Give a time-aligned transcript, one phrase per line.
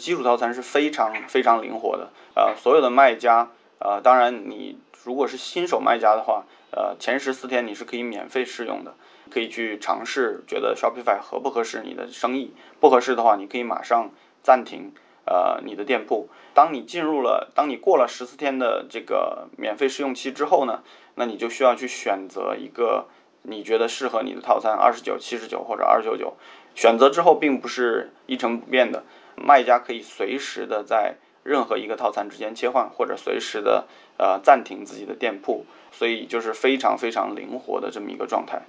[0.00, 8.94] 基础套餐是非常非常灵活的，呃，所有的卖家，呃，当然你如果是新手卖家的话，呃，前十四天你是可以免费试用的，
[9.30, 14.10] 可以去尝试，觉得 Shopify 合不合适你的生意，不合适的话，你可以马上
[14.42, 14.92] 暂停，
[15.26, 16.30] 呃，你的店铺。
[16.54, 20.82] 当你进入了，当你过了十四天的这个免费试用期之后呢，
[21.16, 23.06] 那你就需要去选择一个
[23.42, 26.34] 你觉得适合你的套餐，二十九、七十九或者二九九。
[26.74, 29.04] 选择之后并不是一成不变的。
[29.42, 33.86] 卖家可以随时的在任何一个套餐之间切换，或者随时的
[34.18, 38.60] 呃暂停自己的店铺，所以就是非常非常灵活的这么一个状态。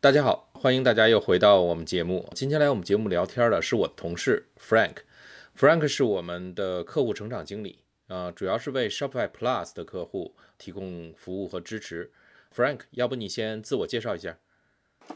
[0.00, 2.28] 大家好，欢迎大家又回到我们节目。
[2.34, 7.78] 今天来我们节目聊天的是我的同事 Frank，Frank 是我们的客户成长经理
[8.08, 12.10] 啊，主要是为 Shopify Plus 的客户提供服务和支持。
[12.52, 14.36] Frank，要不你先自我介绍一下？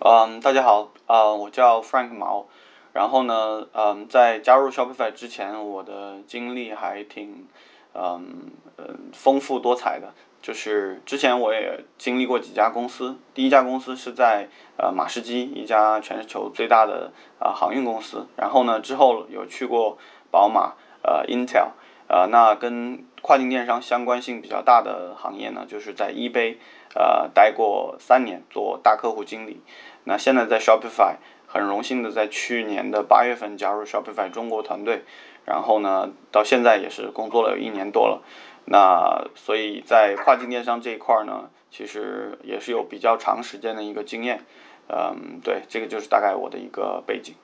[0.00, 2.46] 嗯，大家好，啊，我叫 Frank 毛，
[2.92, 7.46] 然后呢，嗯，在加入 Shopify 之前，我的经历还挺，
[7.94, 10.12] 嗯，呃，丰富多彩的。
[10.40, 18.26] 就是之前我也经历过几家公司，第一家公司是在呃马士基，一家全球最大的啊航运公司。
[18.36, 19.98] 然后呢，之后有去过
[20.32, 21.68] 宝马，呃，Intel，
[22.12, 26.58] 呃，那跟跨境电商相关性比较大的行业呢，就是在 eBay。
[26.94, 29.62] 呃，待过三年做大客户经理，
[30.04, 31.14] 那现在在 Shopify，
[31.46, 35.04] 很荣幸的在去年的八月份加入 Shopify 中国团队，
[35.46, 38.22] 然后呢，到现在也是工作了有一年多了，
[38.66, 44.44] 那所以在跨境电商这一块呢，其实也是有比较长时间的一个经验，
[44.90, 47.34] 嗯，对，这个就是大概我的一个背景。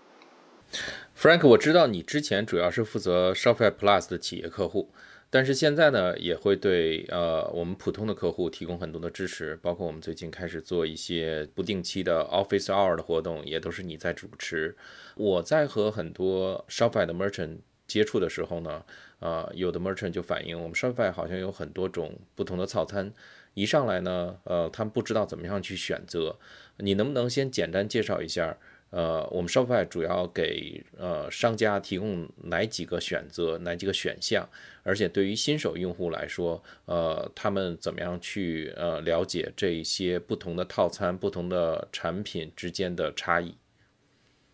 [1.17, 4.91] Frank，我知道你之前主要是负责 Shopify Plus 的企业客户。
[5.31, 14.75] 但是现在呢，也会对呃我们普通的客户提供很多的支持，包括我们最近开始做一些不定期的 Office Hour 的活动，也都是你在主持。
[15.17, 18.83] 我在和很多 Shopify 的 Merchant 接触的时候呢，
[19.19, 23.13] 呃，有的 Merchant 就反映我们 Shopify 好像有很多种不同的套餐，
[23.53, 26.39] 一上来呢，呃，他们不知道怎么样去选择。
[26.79, 28.57] 你能不能先简单介绍一下？
[28.91, 34.49] 呃，我们 Shopify 主要给呃商家提供哪几个选择，哪几个选项？
[34.83, 43.57] 而且对于新手用户来说，呃，他们怎么样去呃了解这一些不同的套餐、不同的产品之间的差异？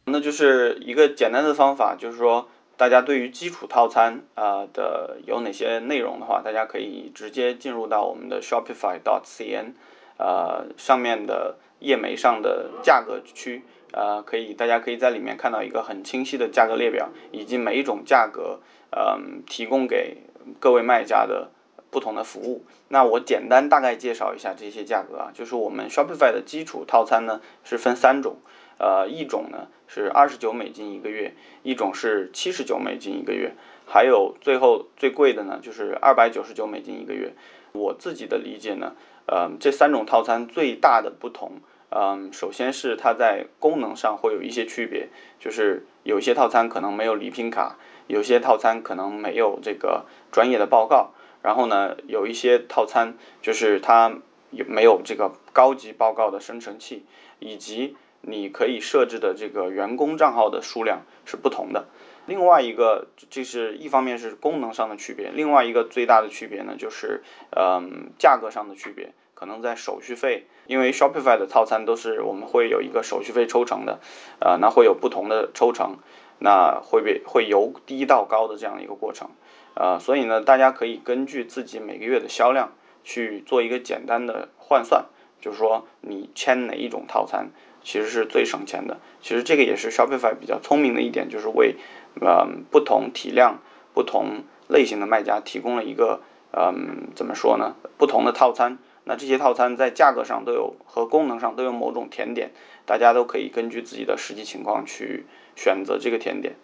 [0.07, 9.75] 那就是一个简单的方法，就是说，大家对于基础套餐啊的有哪些内容的话，大家可以直接进入到我们的 Shopify.cn，
[10.19, 13.63] 呃，上面的页眉上的价格区。
[13.97, 18.59] 呃，可以，大家可以在里面看到一个很清晰的价格列表，以及每一种价格，
[18.91, 20.17] 嗯，提供给
[20.59, 21.49] 各位卖家的
[21.91, 22.65] 不同的服务。
[22.89, 28.39] 那我简单大概介绍一下这些价格啊，就是我们 Shopify 的基础套餐呢是分三种，
[28.79, 31.33] 呃，一种呢是二十九美金一个月，
[31.63, 33.55] 一种是七十九美金一个月，
[33.87, 37.33] 还有最后最贵的呢就是二百九十九美金一个月。
[37.71, 41.53] 我自己的理解呢，呃，这三种套餐最大的不同。
[41.97, 47.79] 嗯，首先是它在功能上会有一些区别，就是有些套餐可能没有礼品卡，
[48.09, 54.13] 有些套餐可能没有这个专业的报告，然后呢，有一些套餐就是它
[54.51, 57.05] 也没有这个高级报告的生成器，
[57.39, 61.87] 以及你可以设置的这个员工账号的数量是不同的。
[62.27, 69.13] 另外一个，这是一方面是功能上的区别，另外一个最大的区别呢，就是嗯价格上的区别。
[69.45, 74.01] 可能在手续费，因为 Shopify 的套餐都是我们会有一个手续费抽成的，
[74.41, 75.99] 呃，那会有不同的抽成，
[76.39, 79.29] 那会被会由低到高的这样一个过程，
[79.75, 85.05] 呃，所以呢，大家可以根据自己每个月的销量去做一个简单的换算，
[85.43, 87.51] 就是说你签哪一种套餐
[87.83, 88.97] 其实是最省钱的。
[89.21, 91.77] 其实这个也是 Shopify 比较聪明的一点，就是为
[92.23, 93.59] 呃不同体量、
[93.93, 97.77] 不同类型的卖家提供了一个嗯怎么说呢？
[97.99, 98.79] 不同的套餐。
[99.05, 102.51] 那这些套餐在价格上都有和功能上都有某种甜点，
[102.87, 106.55] 大家都可以根据自己的实际情况去选择这个甜点。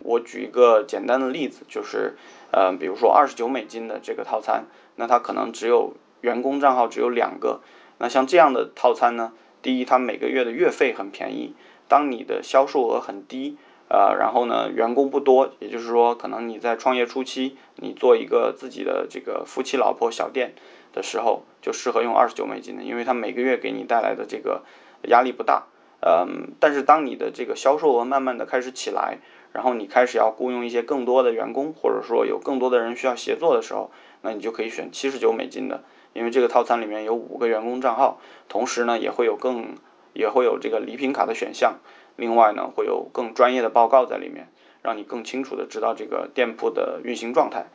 [0.00, 2.16] 我举一个简单的例子，就是，
[2.52, 7.60] 呃，比如说二十九美金的这个套餐，那它可能只有员工账号只有两个。
[7.98, 11.54] 那像这样的套餐呢，第一，它每个月的月费很便宜。
[11.88, 13.56] 当你的销售额很低，
[13.88, 20.54] 呃，然后呢，员工不多，也就是说，可能你在创业初期，你做一个自己的这个夫妻老婆小店
[20.92, 24.62] 的时候，就适合用二十九美金的，因为它每个月给你带来的这个
[25.08, 25.66] 压力不大。
[26.00, 29.18] 嗯，但是当你的这个销售额慢慢的开始起来，
[29.52, 33.90] 然后你开始要雇佣一些更多的员工，或者说有更多的人需要协作的时候，
[34.22, 35.82] 那你就可以选七十九美金的，
[36.12, 39.74] 因为这个套餐里面有五个员工账号，同时呢也会有更
[40.12, 41.78] 也会有这个礼品卡的选项，
[42.14, 44.48] 另外呢会有更专业的报告在里面，
[44.82, 47.66] 让你更清楚的知道这个店铺的运行状态。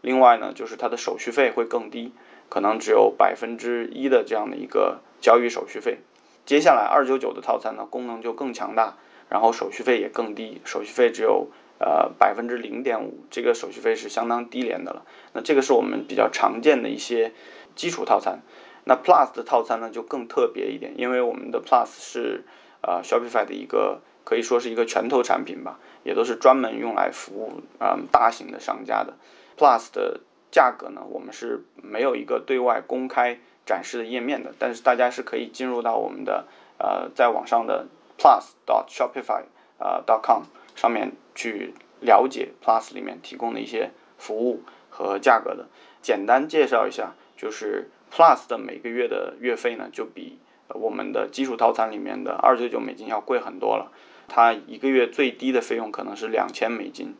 [0.00, 2.12] 另外呢就是它的手续费会更低，
[2.48, 5.98] 可能只有百分之一的这样的一个交易手续费。
[6.46, 8.96] 接下来二九九的套餐呢，功能就更强大，
[9.28, 11.48] 然后手续费也更低，手续费只有
[11.78, 15.04] 呃百分之零点五，这个手续费是相当低廉的了。
[15.32, 17.32] 那这个是我们比较常见的一些
[17.74, 18.40] 基础套餐。
[18.84, 22.44] 那 Plus 的套餐呢就更特别一点，因为我们的 Plus 是
[22.82, 29.14] 呃 Shopify 的一个可以说是一个拳头产品吧，也都是专门用来服务嗯大型的商家的。
[29.56, 30.20] Plus 的
[30.54, 33.40] 价格呢，我们是没有一个对外公开。
[33.66, 36.46] 展示的页面的，但是大家是可以进入到我们的
[36.76, 37.86] 呃，在网上的
[38.18, 39.44] plus dot shopify
[39.78, 40.42] 啊 dot com
[40.76, 41.72] 上面去
[42.02, 44.60] 了解 plus 里面提供的一些服务
[44.90, 45.66] 和价格的。
[46.02, 53.90] 简单介绍一下，就是 plus 的每个月的月费呢，就比我们的基础套餐里面的二九九美金要贵很多了。
[54.28, 57.14] 它一个月最低的费用可能是两千美金，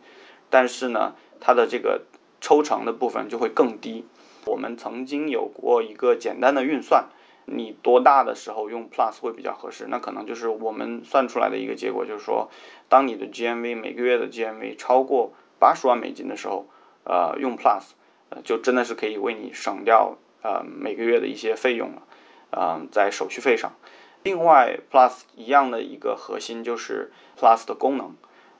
[0.50, 2.02] 但是呢，它的这个
[2.44, 4.04] 抽成的部分就会更低。
[4.44, 7.06] 我们曾经有过一个简单的运算，
[7.46, 9.86] 你多大的时候用 Plus 会比较合适？
[9.88, 12.50] 那可能就是我们算出来的一个结果，就是说，
[12.90, 16.66] 当你的 GMV 每个月的 GMV 超过八十万美金的时候，
[17.04, 17.84] 呃，用 Plus，
[18.28, 22.02] 呃，就真的是可以为你省掉呃每个月的一些费用了，
[22.50, 23.72] 嗯，在手续费上。
[24.22, 28.14] 另外，Plus 一样的一个核心就是 Plus 的功能。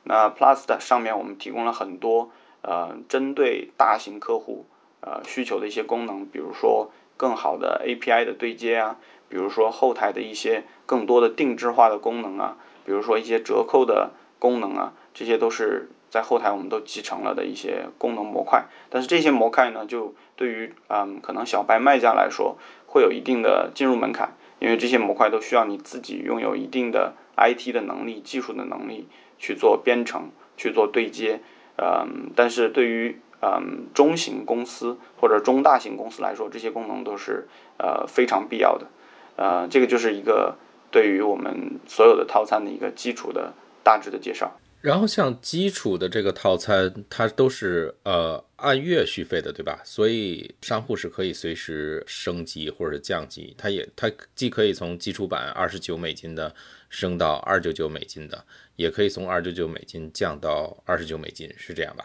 [0.05, 2.31] 那 Plus 的上面我们提供了很多
[2.65, 4.67] 呃针对大型客户。
[5.07, 8.97] 呃，需求的一些功能，比如说更好的 API 的对接啊，
[9.29, 12.57] 比如说后台的一些更多的定制化的功能啊，
[12.87, 18.65] 比如说一些折扣的功能啊，这些都是在后台我们都集成了的一些功能模块。
[18.89, 22.57] 但是这些模块呢，就对于嗯可能小白卖家来说，
[22.87, 29.07] 会有一定的进入门槛，因为这些模块都需要你自己拥有一定的 IT 的能力、技术的能力
[29.37, 31.43] 去做编程、去做对接。
[31.77, 37.47] 嗯，但是对于嗯，中型公司或者中大型公司来说，这些功能都是
[37.79, 38.87] 呃非常必要的。
[39.37, 40.57] 呃，这个就是一个
[40.91, 44.53] 对于我们所有的套餐的一个基础的大致的介绍。
[44.85, 49.81] 然后像基础的这个套餐，它都是呃按月续费的，对吧？
[49.83, 53.55] 所以商户是可以随时升级或者降级。
[53.57, 56.55] 它也它既可以从基础版二十九美金的
[56.91, 58.45] 升到二九九美金的，
[58.77, 62.05] 也可以从二九九美金降到二十九美金，是这样吧？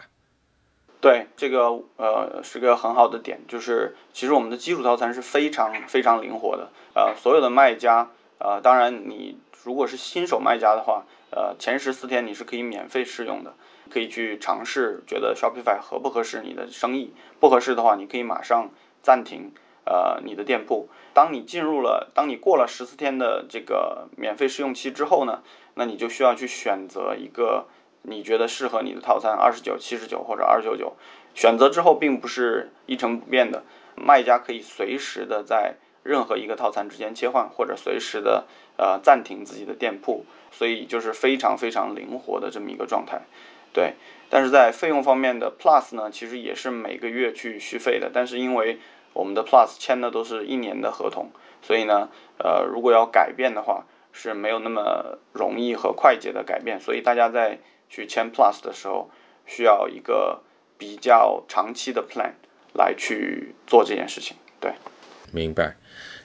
[1.02, 1.66] 对，这个
[1.98, 6.70] 呃是个很好的点，就是其实我们的基础套餐是非常非常灵活的。
[6.94, 13.54] 呃，所有的卖家，呃，当然你如果是新手卖家的话，呃，前十四天你是可以免费试用的，
[13.90, 18.70] 可以去尝试，觉得 Shopify 合不合适你的生意，不合适的话，你可以马上
[19.02, 19.52] 暂停
[19.84, 20.88] 呃你的店铺。
[21.14, 25.42] 当你进入了，当你过了十四天的这个免费试用期之后呢，
[25.74, 27.66] 那你就需要去选择一个。
[28.02, 30.96] 你觉得适合你的套餐，二十九、七十九或者二十九九，
[31.34, 33.62] 选择之后并不是一成不变的，
[33.94, 38.46] 卖家可以随时的在任何一个套餐之间切换，或者随时的
[38.80, 43.20] 呃暂停自己的店铺，所以就是非常非常灵活的这么一个状态。
[43.74, 43.92] 对，
[44.30, 48.78] 但是在费用方面的 Plus 呢，其实也是每个月去续费的，但是因为
[49.12, 52.08] 我们的 Plus 签的都是一年的合同，所以呢，
[52.38, 57.58] 呃，如果要改变的话是没有那么容易和快捷的改变，所以大家在
[57.90, 59.10] 去签 Plus 的时候，
[59.46, 60.40] 需要一个
[60.78, 62.32] 比较长期的 plan
[62.72, 64.36] 来去做这件事情。
[64.58, 64.72] 对，
[65.32, 65.76] 明白。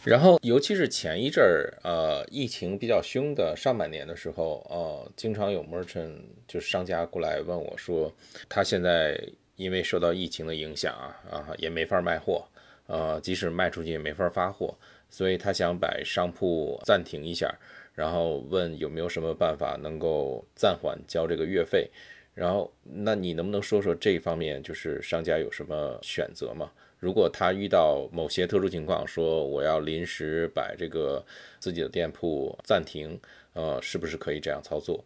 [0.05, 6.15] 然后，尤其是前一阵儿，呃，疫情比较凶的上半年的时候，呃，经常有 merchant
[6.47, 8.13] 就是商家过来问我说，
[8.47, 9.19] 他现在
[9.55, 12.45] 因为受到疫情的影响啊，啊，也没法卖货，
[12.85, 14.77] 呃，即使卖出去也没法发货，
[15.09, 17.53] 所以他想把商铺暂停一下。
[17.95, 21.89] 然后问有没有什么办法能够暂缓交这个月费，
[22.33, 26.69] 然后那你能不能说说这一方面就是商家有什么选择吗？
[27.05, 31.23] 如果他遇到某些特殊情况，说我要临时把这个
[31.59, 33.19] 自己的店铺暂停，
[33.53, 35.03] 呃，是不是可以这样操作？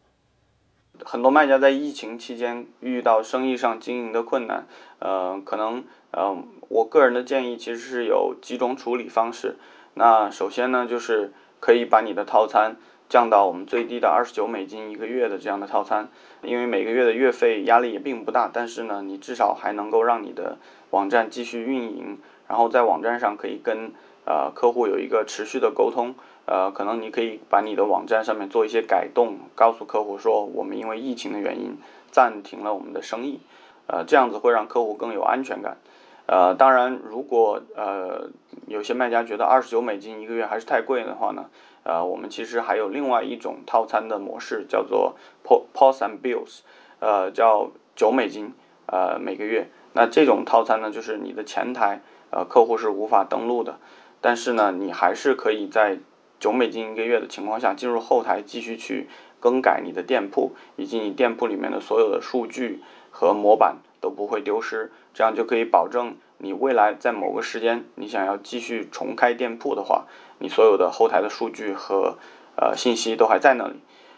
[1.04, 4.66] 很多卖家在疫情期间遇到生意上经营的困难，
[5.00, 6.38] 呃，可能呃，
[6.70, 9.58] 我个人的建议其实是有几种处理方式。
[9.96, 12.78] 那首先呢，就是可以把你的套餐
[13.10, 16.08] 降到我们最低的二十九美金一个月的这样的套餐，
[16.44, 20.58] 因为每个月的月费压力也并不大，但是呢，你至少还能够让你的
[20.92, 23.92] 网站继续运营，然后在网站上可以跟
[24.26, 26.14] 呃客户有一个持续的沟通。
[26.46, 31.78] 呃，可能你可以把你的网站上面做一些改动，告诉客户说我们因为疫情的原因
[32.10, 33.40] 暂停了我们的生意，
[33.86, 35.78] 呃，这样子会让客户更有安全感。
[36.26, 38.30] 呃，当然，如果呃
[38.68, 41.46] 有些卖家觉得二十九美金一个月还是太贵的话呢，
[41.90, 46.60] 呃，我们其实还有另外一种套餐的模式，叫做 pos and Bills，
[47.00, 48.54] 呃，叫九美金
[48.86, 49.70] 呃每个月。
[49.94, 53.80] 那这种套餐呢，就是你的前台呃客户是无法登录的，
[54.22, 55.98] 但是呢，你还是可以在
[56.40, 63.78] 九美金一个月的情况下进入后台继续去更改你的店铺以及你店铺里面的所有的数据和模板。
[64.02, 70.06] 都不会丢失，这样就可以保证你未来在某个时间你想要继续重开店铺的话，
[70.40, 72.18] 你所有的后台的数据和
[72.56, 73.76] 呃信息都还在那里。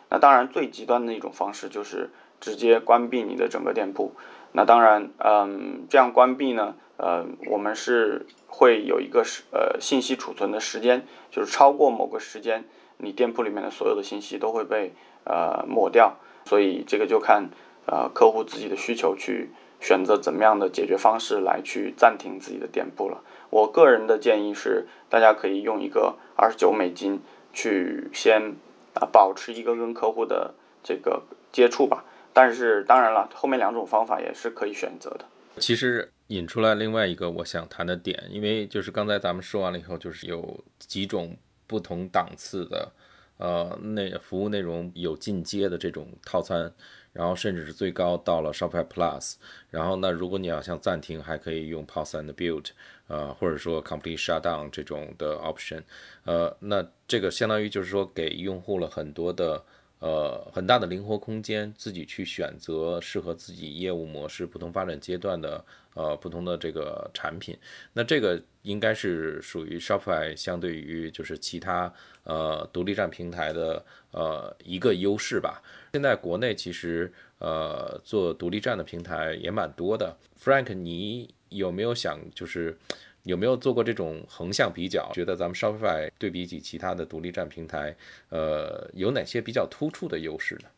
[0.10, 2.10] 那当然最极端的一种方式就是
[2.40, 4.14] 直接关闭你的整个店铺。
[4.54, 12.64] 那当然，嗯，这样关闭呢，呃，我们是会有一个时呃信息储存的时间，就是超过某个时间，
[12.98, 14.94] 你店铺里面的所有的信息都会被
[15.26, 16.18] 呃抹掉。
[16.46, 17.50] 所以这个就看
[17.86, 19.50] 呃客户自己的需求去。
[19.84, 23.24] 选择怎么样的解决方式来去暂停自己的店铺了？
[23.52, 27.22] 我个人的建议是，大家可以用一个二十九美金
[27.54, 28.56] 去先
[28.96, 32.04] 啊保持一个跟客户的这个接触吧。
[32.34, 35.26] 但是当然了，后面两种方法也是可以选择的。
[35.58, 41.36] 其实引出来另外一个我想谈的点，因为就是刚才咱们说完了以后，就是有几种
[41.68, 42.90] 不同档次的
[43.38, 46.74] 呃内服务内容有进阶的这种套餐。
[47.14, 49.36] 然后甚至是最高到了 Shopify Plus，
[49.70, 52.68] 然后那如果你要想暂停，还可以用 Pause and Build，
[53.08, 55.84] 呃，或者说 Complete Shutdown 这种的 option，
[56.24, 59.64] 呃，那这个相当于就是说给用户了很多的
[60.02, 67.58] 呃很大的灵活空间，自己去选择适合自己业务模式、不同发展阶段的呃不同的这个产品。
[67.94, 71.94] 那这个应该是属于 Shopify 相对于就是其他
[72.24, 75.62] 呃独立站平台的呃一个优势吧。
[75.94, 82.78] 现在国内其实呃做独立站的平台也蛮多的，Frank，你有没有想就是
[83.24, 85.10] 有没有做过这种横向比较？
[85.14, 87.96] 觉得咱们 Shopify 对比起其他的独立站平台，
[88.30, 90.70] 呃，有哪些比较突出的优势呢？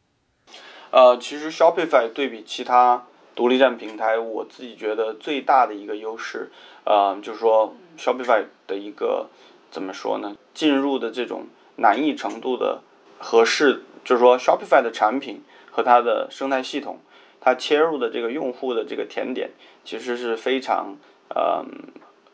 [0.91, 6.51] 呃，其实 Shopify 对比其他独立站平台，我自己觉得最大的一个优势，
[6.85, 9.29] 呃，就是说 Shopify 的一个
[9.71, 10.35] 怎么说呢？
[10.53, 11.47] 进入的这种
[11.77, 12.81] 难易程度的
[13.17, 13.83] 合适。
[14.05, 16.99] 就是说，Shopify 的产品和它的生态系统，
[17.39, 19.51] 它切入的这个用户的这个甜点，
[19.85, 20.97] 其实是非常
[21.29, 21.63] 呃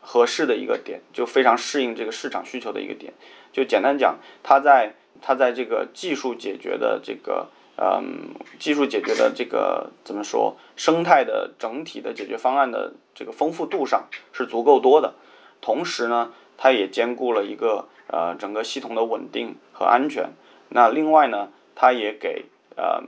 [0.00, 3.12] 合适的一个点，就非常适应这个市场需求的一个点。
[3.52, 15.14] 就简单讲，它在它在这个技术解决的这个嗯技术解决的这个怎么说生态的整体的解决方案的这个丰富度上是足够多的。
[15.60, 20.30] 同时呢，它也兼顾了一个呃整个系统的稳定和安全。
[20.70, 21.48] 那另外呢？
[21.72, 22.44] 它也给
[22.76, 23.02] 呃，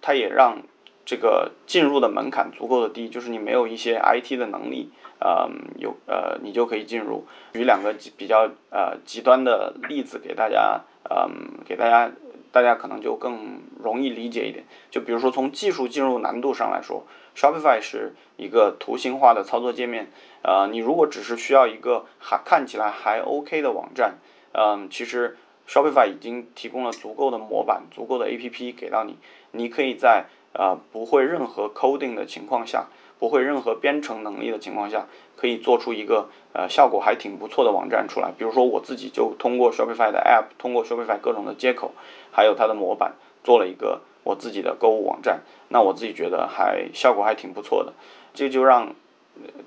[0.00, 0.62] 它也让
[1.04, 5.48] 这个进入的门槛足够的低，就是你没有一些 IT 的能力，呃，
[5.78, 7.24] 有呃，你就可以进入。
[7.52, 12.10] 举两个比较呃极端的例子给大家，嗯，给大家，
[12.50, 14.64] 大家可能就更容易理解一点。
[14.90, 20.10] 就比如说从技术进入难度上来说，Shopify 是一个图形化的操作界面，
[20.42, 24.14] 呃，你如果只是需要一个还看起来还 OK 的网站，
[24.52, 25.36] 嗯，其实。
[25.64, 29.16] Shopify 已经提供了足够的模板、足够的 APP 给到你，
[29.52, 32.88] 你可以在呃不会任何 coding 的情况下，
[33.22, 38.32] 不会任何编程能力的情况下，可以做出一个呃效果还挺不错的网站出来。
[38.36, 41.92] 比如说我自己就通过 Shopify 的 App，通过 Shopify 各种的接口，
[42.32, 43.12] 还有它的模板，
[43.44, 45.42] 做了一个我自己的购物网站。
[45.68, 47.92] 那我自己觉得还效果还挺不错的，
[48.34, 48.92] 这就让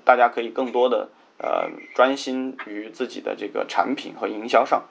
[0.04, 1.08] 大家可以更多的
[1.38, 4.82] 呃专心于自己的这个产品和营销上。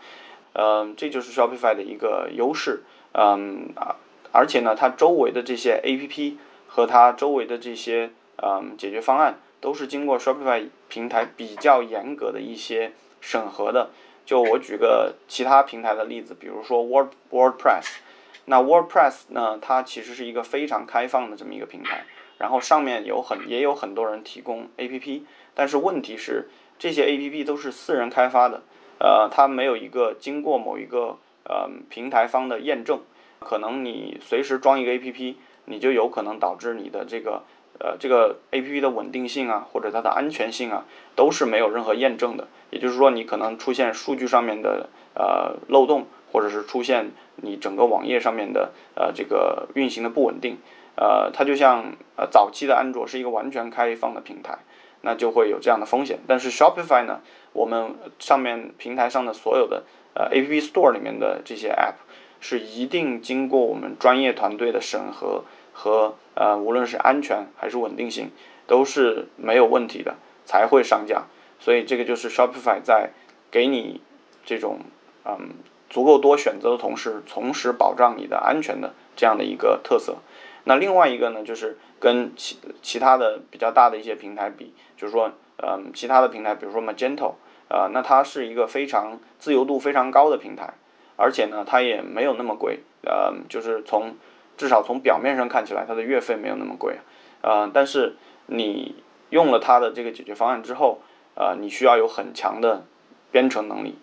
[0.54, 2.82] 嗯，这就是 Shopify 的一个优势。
[3.12, 3.98] 嗯啊，
[4.32, 8.10] 而且呢，它周围的这些 APP 和它周围的这些
[8.42, 13.90] 嗯解决方案，都是经过 Shopify 平台比较严格的一些审核的。
[14.26, 17.98] 就我举个其他平台的例子，比如说 Word WordPress。
[18.46, 22.06] 那 WordPress 呢，它其实是一个非常开放的这么一个平台，
[22.38, 25.22] 然后上面有很也有很多人提供 APP，
[25.54, 28.62] 但是问题是这些 APP 都是私人开发的。
[29.00, 33.02] 呃，它没有一个经过某一个呃平台方的验证，
[33.40, 37.44] 可能你随时装一个 APP，你就有可能导致你的这个
[37.80, 42.48] 呃这个 APP 的稳定性啊，或者它的安全性啊，都是没有任何验证的。
[42.72, 50.58] 也就是说，你可能出现数据上面的呃漏洞，或者是出现你整个网页上面的呃这个运行的不稳定。
[50.98, 54.58] 呃，它就像呃早期的安卓是一个完全开放的平台，
[55.02, 56.20] 那就会有这样的风险。
[56.26, 57.20] 但是 Shopify 呢，
[57.52, 61.96] 我们上面平台上的所有的呃 App Store 里面的这些 App
[62.40, 65.44] 是一定经过我们专业团队的审核
[65.78, 68.32] 和呃无论是安全还是稳定性
[68.66, 70.16] 都是没有问题的
[70.46, 71.26] 才会上架。
[71.60, 73.12] 所以这个就是 Shopify 在
[73.52, 74.02] 给你
[74.46, 74.80] 这种
[75.26, 75.50] 嗯
[75.90, 80.16] 足够多选择的同时，同时保障你的安全的这样的一个特色。
[80.64, 87.34] 那另外一个呢，就是跟其其他的比较大的一些平台比，就是说，嗯，其他的平台，比如说 Magento，
[87.70, 90.74] 呃，那它是一个非常自由度非常高的平台，
[91.18, 94.16] 而且呢，它也没有那么贵，呃，就是从
[94.58, 96.98] 至少从表面上看起来，它的月费没有那么贵，
[97.42, 98.16] 呃，但是
[98.48, 98.96] 你
[99.30, 101.00] 用了它的这个解决方案之后，
[101.36, 102.86] 呃，你需要有很强的
[103.32, 103.98] 编程能力，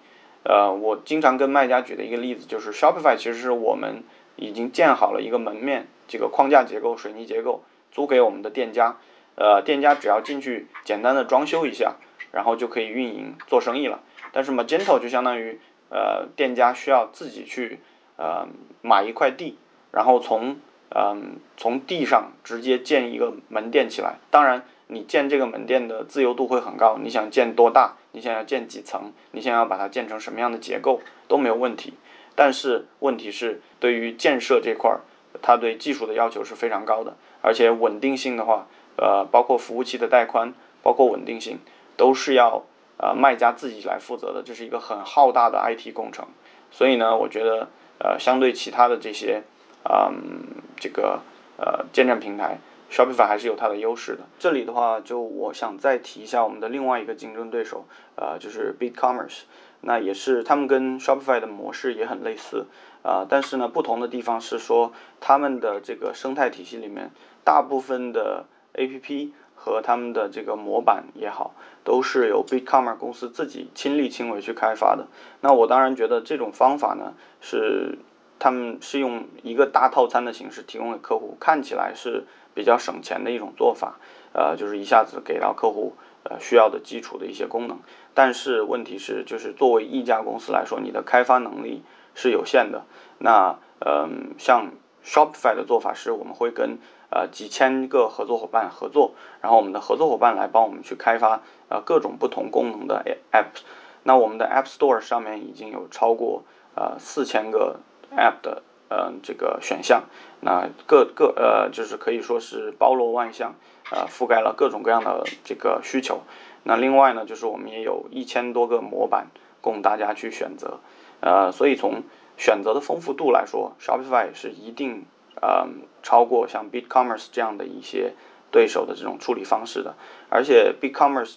[0.44, 4.02] 呃，我经常跟卖家举的一个例子就是 Shopify，其实是我们
[4.36, 5.86] 已经建好了一个门面。
[6.08, 8.98] 这个框架结构、水泥结构租给我们的店家，
[9.34, 11.94] 呃，店家只要进去简单的装修一下，
[12.32, 14.00] 然后就可以运营做生意了。
[14.30, 17.80] 但是 Magento 就相当于，呃，店家需要自己去，
[18.16, 18.46] 呃，
[18.82, 19.56] 买一块地，
[19.92, 20.56] 然后从，
[20.90, 24.16] 嗯，从地上直接建一个门店起来。
[24.30, 31.94] 当然，你建这个门店的自由度会很高，你想建多大，你想要建几层，你想要把它建成什么样的结构都没有问题。
[32.34, 35.00] 但是问题是，对于建设这块儿。
[35.40, 41.58] 它对技术的要求是非常高的，而且稳定性的话，呃，包括服务器的带宽，包括稳定性，
[41.96, 42.62] 都是要
[42.98, 46.26] 呃卖家自己来负责的，这是一个很浩大的 IT 工程。
[46.70, 47.68] 所以呢，我觉得
[47.98, 49.42] 呃，相对其他的这些，
[49.84, 51.20] 嗯，这个
[51.56, 52.58] 呃建站平台
[52.90, 54.20] ，Shopify 还是有它的优势的。
[54.38, 57.84] 这里的话，就我想再提一下我们的另外一个竞争对手，
[58.16, 59.42] 呃，就是 BigCommerce，
[59.80, 62.66] 那也是他们跟 Shopify 的模式也很类似。
[63.02, 67.10] 啊，但是呢，不同的地方是说，他们的这个生态体系里面，
[67.42, 75.08] 大部分的 A P P 和他们的这个模板也好，都是由 BigCommerce 公司自己亲力亲为去开发的。
[75.40, 77.98] 那我当然觉得这种方法呢，是
[78.42, 84.00] 他们是用一个大套餐的形式提供给客户，看起来是比较省钱的一种做法。
[84.32, 87.78] 呃，就是一下子给到客户呃需要的基础的一些功能。
[88.12, 91.82] 但是问题是，就是作为一家公司来说，你的开发能力。
[92.14, 92.84] 是有限的。
[93.20, 94.70] 那嗯，像
[95.02, 96.76] Shopify 的做法是，我们会跟
[97.08, 103.02] 呃几千个合作伙伴合作，然后我们的合作伙伴来帮我们去开发呃各种不同功能的
[103.32, 103.62] App。
[104.02, 106.42] 那我们的 App Store 上面已经有超过
[106.74, 107.76] 呃四千个
[108.16, 110.04] App 的呃这个选项，
[110.40, 113.54] 那各各呃就是可以说是包罗万象，
[113.90, 116.22] 呃覆盖了各种各样的这个需求。
[116.64, 119.28] 那另外呢，就是我们也有一千多个模板
[119.60, 120.78] 供大家去选择。
[121.20, 122.02] 呃，所以从
[122.36, 125.04] 选择的丰富度来说，Shopify 是一定
[125.40, 125.66] 呃
[126.02, 128.14] 超过像 BigCommerce 这样的一些
[128.50, 129.94] 对手的这种处理方式的。
[130.28, 131.36] 而且 BigCommerce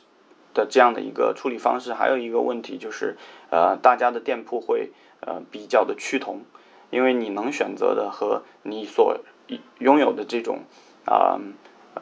[0.53, 3.17] 的这样的一个处理方式，还有一个问题就是，
[3.51, 6.41] 呃，大家的店铺会呃比较的趋同，
[6.89, 9.19] 因为你能选择的和你所
[9.80, 10.60] 拥有的这种
[11.06, 11.39] 啊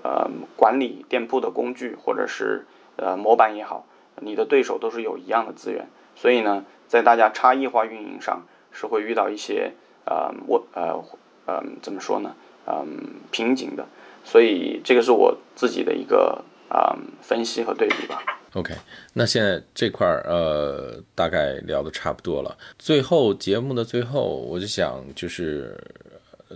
[0.03, 2.65] 呃管理店铺的工具或者是
[2.95, 3.85] 呃模板也好，
[4.21, 6.65] 你的对手都是有一样的资源，所以呢。
[6.85, 9.71] 在大家差异化运营上是会遇到一些
[10.05, 11.03] 呃我呃
[11.47, 12.35] 呃怎么说呢
[12.67, 12.85] 嗯
[13.31, 13.87] 瓶颈的，
[14.23, 18.21] 所以这个是我自己的一个啊分析和对比吧。
[18.53, 18.73] OK，
[19.13, 25.75] 那现在这块儿呃大概聊的差不多了，最后节目的最后我就想就是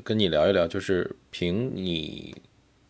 [0.03, 2.35] 跟你聊一聊，就是凭你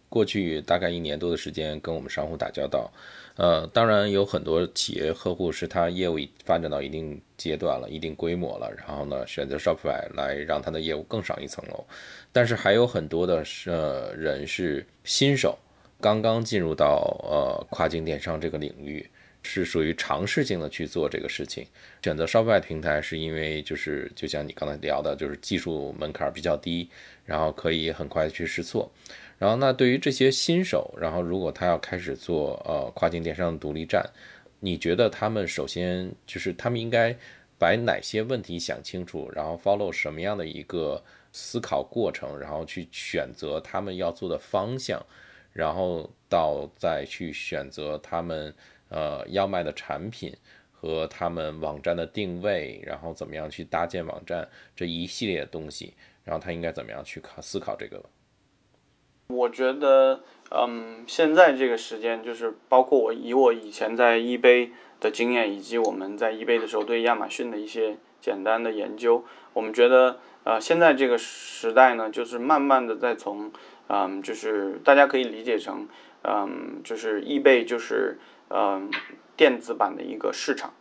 [0.10, 2.92] 过去大概一年多的时间跟我们商户打交道。
[3.38, 11.86] 呃，当然有很多企业客户是他业务发展到一定阶段了、一定规模了，然后呢选择 Shopify 来让他的业务更上一层楼。
[12.34, 15.56] 但是还有很多的呃人是新手，
[16.00, 19.10] 刚刚进入到呃跨境电商这个领域，
[19.42, 21.66] 是属于尝试性的去做这个事情。
[22.04, 26.90] 选择 Shopify 平台是因为就是就像你刚才聊的，就是技术门槛比较低，
[27.26, 28.92] 然后可以很快去试错。
[29.40, 34.04] 然后，那对于这些新手，然后如果他要开始做呃跨境电商独立站，
[34.60, 37.16] 你觉得他们首先就是他们应该
[37.60, 45.06] 把哪些问题想清楚，然后 follow 什么样的一个思考过程，然后去选择他们要做的方向，
[45.58, 48.54] 然后到再去选择他们
[48.90, 50.32] 呃要卖的产品
[50.72, 55.96] 和他们网站的定位，然后怎么样去搭建网站这一系列的东西。
[56.24, 58.04] 然后他应该怎么样去考思考这个？
[59.30, 73.52] 我觉得，嗯，现在这个时间就是包括我以我以前在 eBay 的经验，以及我们在 eBay 的时候对亚马逊的一些简单的研究，我们觉得，呃，现在这个时代呢，就是慢慢的在从，
[73.90, 75.88] 嗯，就是大家可以理解成，
[76.24, 78.20] 嗯，就是易贝就是，
[78.50, 78.90] 嗯，
[79.36, 80.74] 电子版的一个市场。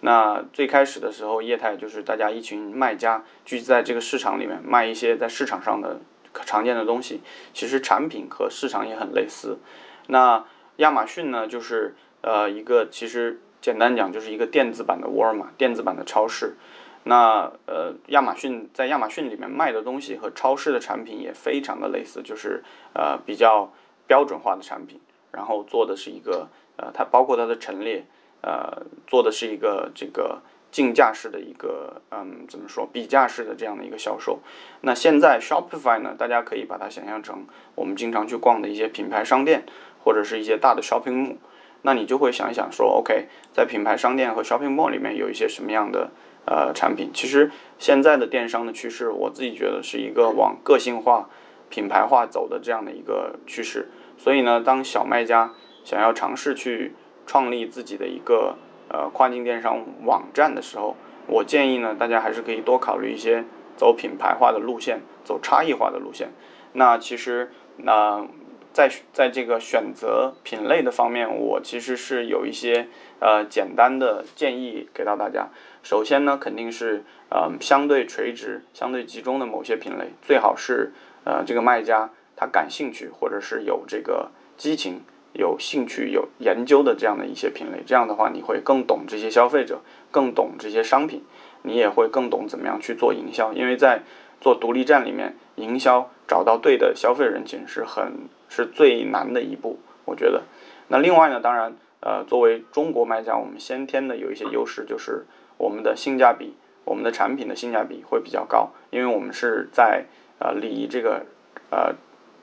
[0.00, 6.00] 那最开始的时候，业态就是大家一群卖家聚集在这个市场里面卖一些在市场上的。
[6.46, 7.20] 常见的东西，
[7.52, 9.58] 其实产品和市场也很类似。
[10.06, 10.42] 那
[10.76, 16.56] 亚马逊呢，就是呃一个其实简单讲就是一个电子版的沃尔玛，电子版的超市。
[17.04, 22.62] 那呃亚马逊在亚马逊里面卖的东西和超市的产品也非常的类似，就是
[22.94, 23.72] 呃比较
[24.06, 28.04] 标准化的产品，然后做的是一个呃它包括它的陈列，
[28.42, 30.40] 呃做的是一个这个。
[30.72, 34.38] 竞价式的一个，嗯，怎么说，比价式的这样的一个销售。
[34.80, 39.64] 那现在 Shopify 呢，大家可以把它想象成我们经常去逛的一些品牌商店，
[40.02, 41.36] 或者是一些大的 shopping mall。
[41.82, 46.10] 那你就会想一想说，OK，在品牌商店和 shopping mall 里面有一些什么样的
[46.44, 47.10] 呃产品？
[47.12, 51.28] 其实现在的电商的趋势，我自己觉得是一个往个性化、
[51.68, 53.88] 品牌化走的这样的一个趋势。
[54.16, 55.52] 所以呢，当小卖家
[55.84, 56.94] 想要尝试去
[57.26, 58.56] 创立自己的一个
[58.88, 63.44] 呃，跨境电商网站的时候，我建议呢，大家还是可以多考虑一些
[63.76, 66.28] 走品牌化的路线，走差异化的路线。
[66.74, 68.26] 那其实，那
[68.72, 72.88] 在在这个选择品类的方面，我其实是有一些
[73.20, 75.48] 呃简单的建议给到大家。
[75.82, 80.92] 首先呢，肯定是呃相对垂直、相对集中的某些品类，最好是
[81.24, 85.02] 呃这个卖家他感兴趣或者是有这个激情。
[85.34, 89.80] 有兴趣、有研究的这样的一些品类，这样的话你会更懂这些消费者，
[90.10, 91.24] 更懂这些商品，
[91.62, 93.50] 你也会更懂怎么样去做营销。
[93.54, 94.02] 因为在
[94.42, 100.42] 做独立站里面，营销找到对的消费人群是很是最难的一步，我觉得。
[100.88, 105.24] 那另外呢，当然，呃，作为中国卖家，我们先天的有一些优势，就是
[105.56, 110.04] 我们的性价比，我们的产品的性价比会比较高，因为我们是在
[110.38, 111.24] 呃离这个
[111.70, 111.94] 呃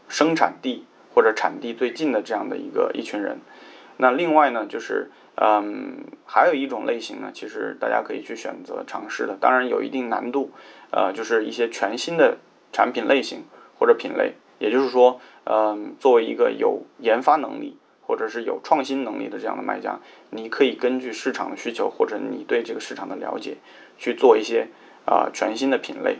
[0.08, 0.86] 生产地。
[1.12, 3.40] 或者产地最近的这样的一个一群人，
[3.98, 5.10] 那另外呢，就是
[5.42, 10.52] 嗯，还有一种类型呢，其实大家可以去选择尝试的，当然有一定难度，
[10.92, 12.38] 呃，就是一些全新的
[12.74, 13.44] 产品类型
[13.78, 20.00] 或者品类，也就是说，嗯，作为一个有研发能力或者是有创新能力的这样的卖家，
[20.32, 23.58] 你可以根据市场的需求或者你对这个市场的了解，
[23.98, 24.68] 去做一些
[25.06, 26.18] 啊全新的品类，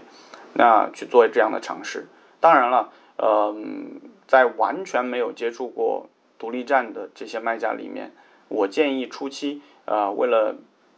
[0.54, 2.08] 那去做这样的尝试。
[2.40, 4.02] 当然了，嗯。
[4.30, 8.12] 在完全没有接触过独立站的这些卖家里面，
[8.50, 10.56] 我建议初期，呃，为了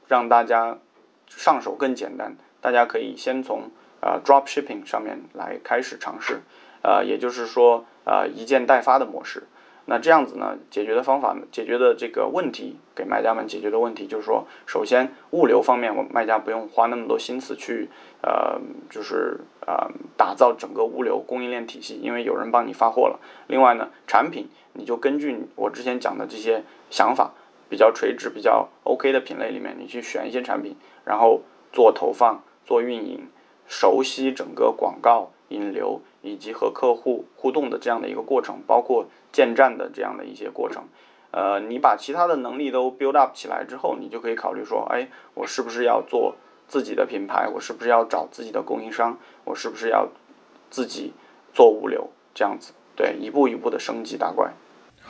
[0.08, 0.80] 让大家
[1.28, 3.70] 上手更简单，大家可以先从
[4.02, 6.42] 呃 drop shipping 上面来开始尝试，
[6.82, 9.44] 呃，也就是说，呃，一件代发的模式。
[9.86, 17.90] 那这样子呢，解决的方法，解决的这个问题，给卖家们解决的问题，就是说，首先物流方面，我卖家不用花那么多心思去，
[18.22, 18.62] 呃，
[18.92, 23.20] 就是呃，打造整个物流供应链体系，因为有人帮你发货了。
[23.48, 27.32] 另外呢，产品你就根据我之前讲的这些想法，
[27.72, 31.42] 比较垂直、比较 OK 的品类里面，你去选一些产品，然后
[31.74, 33.30] 做投放、做运营，
[33.66, 36.02] 熟悉整个广告引流。
[36.24, 40.84] 以及和客户互动的这样的一个过程，包括建站的这样的一些过程，
[41.32, 46.36] 呃，你把其他的能力都 build up 起来之后，你就可以考虑说，哎，我是不是要做
[46.68, 47.50] 自己的品牌？
[47.52, 49.18] 我是不是要找自己的供应商？
[49.46, 50.10] 我是不是要
[50.70, 51.14] 自己
[51.56, 52.08] 做物流？
[52.36, 54.54] 这样子，对，一步一步的升级打怪。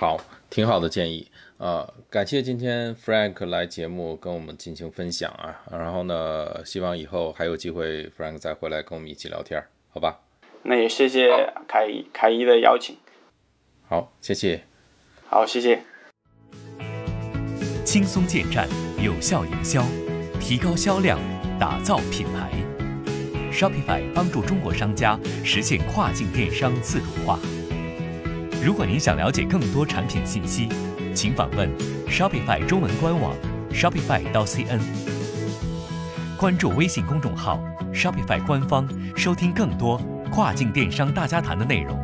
[0.01, 0.17] 好，
[0.49, 1.87] 挺好的建议啊！
[2.09, 10.19] 感谢今天 Frank 来节目跟我们进行分享啊，然后呢，希望以后还有机会 Frank 再回来跟我们一起聊天，好吧？
[10.63, 11.29] 那也谢谢
[11.67, 12.97] 凯凯一的邀请。
[13.87, 14.63] 好，谢谢。
[15.27, 15.83] 好，谢谢。
[17.85, 18.67] 轻松建站，
[18.99, 19.85] 有效营销，
[20.39, 21.19] 提高销量，
[21.59, 22.49] 打造品牌。
[23.53, 27.39] Shopify 帮助中国商家实现跨境电商自主化。
[28.63, 30.69] 如果您想了解更多产品信息，
[31.15, 31.67] 请访问
[32.07, 33.33] Shopify 中文官网
[33.71, 34.79] shopify 到 cn，
[36.37, 37.59] 关注微信公众号
[37.91, 39.99] Shopify 官方，收听更多。
[40.31, 41.99] 跨境电商大家谈的内容。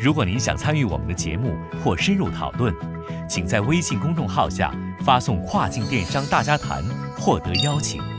[0.00, 1.54] 如果您想参与我们的节目
[1.84, 2.74] 或深入讨论，
[3.28, 6.82] 请在微信公众号下发送“跨境电商大家谈”
[7.16, 8.13] 获得邀请。